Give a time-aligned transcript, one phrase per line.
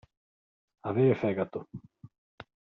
[0.89, 1.67] Avere fegato.